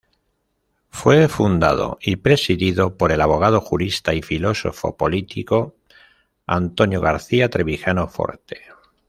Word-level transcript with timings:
Fue 0.89 1.27
fundado 1.27 1.99
y 2.01 2.15
presidido 2.15 2.97
por 2.97 3.11
el 3.11 3.21
abogado, 3.21 3.61
jurista 3.61 4.15
y 4.15 4.23
filósofo 4.23 4.97
político 4.97 5.75
Antonio 6.47 6.99
García-Trevijano 7.01 8.07
Forte. 8.07 8.61